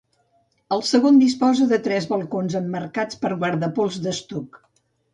El 0.77 0.81
segon 0.91 1.19
disposa 1.25 1.69
de 1.73 1.79
tres 1.89 2.09
balcons 2.15 2.57
emmarcats 2.63 3.23
per 3.27 3.35
guardapols 3.45 4.03
d'estuc. 4.09 4.63